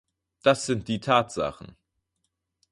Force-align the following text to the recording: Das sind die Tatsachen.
Das 0.41 0.65
sind 0.65 0.87
die 0.87 0.99
Tatsachen. 0.99 1.75